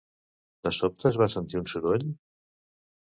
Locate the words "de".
0.67-0.69